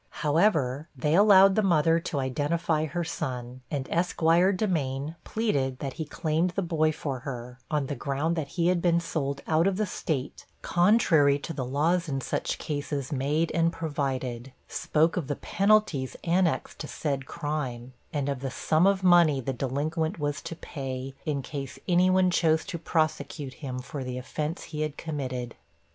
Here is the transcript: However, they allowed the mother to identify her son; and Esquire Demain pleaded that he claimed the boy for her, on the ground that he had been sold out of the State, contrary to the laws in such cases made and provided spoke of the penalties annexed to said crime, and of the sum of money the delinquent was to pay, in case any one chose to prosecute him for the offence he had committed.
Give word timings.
However, 0.25 0.89
they 0.97 1.13
allowed 1.13 1.53
the 1.53 1.61
mother 1.61 1.99
to 1.99 2.19
identify 2.19 2.85
her 2.85 3.03
son; 3.03 3.61
and 3.69 3.87
Esquire 3.91 4.51
Demain 4.51 5.15
pleaded 5.23 5.77
that 5.77 5.93
he 6.01 6.05
claimed 6.05 6.49
the 6.55 6.63
boy 6.63 6.91
for 6.91 7.19
her, 7.19 7.59
on 7.69 7.85
the 7.85 7.93
ground 7.93 8.35
that 8.35 8.47
he 8.57 8.69
had 8.69 8.81
been 8.81 8.99
sold 8.99 9.43
out 9.45 9.67
of 9.67 9.77
the 9.77 9.85
State, 9.85 10.47
contrary 10.63 11.37
to 11.37 11.53
the 11.53 11.63
laws 11.63 12.09
in 12.09 12.19
such 12.19 12.57
cases 12.57 13.11
made 13.11 13.51
and 13.51 13.71
provided 13.71 14.51
spoke 14.67 15.17
of 15.17 15.27
the 15.27 15.35
penalties 15.35 16.17
annexed 16.23 16.79
to 16.79 16.87
said 16.87 17.27
crime, 17.27 17.93
and 18.11 18.27
of 18.27 18.39
the 18.39 18.49
sum 18.49 18.87
of 18.87 19.03
money 19.03 19.39
the 19.39 19.53
delinquent 19.53 20.17
was 20.17 20.41
to 20.41 20.55
pay, 20.55 21.13
in 21.27 21.43
case 21.43 21.77
any 21.87 22.09
one 22.09 22.31
chose 22.31 22.65
to 22.65 22.79
prosecute 22.79 23.53
him 23.53 23.77
for 23.77 24.03
the 24.03 24.17
offence 24.17 24.63
he 24.63 24.81
had 24.81 24.97
committed. 24.97 25.53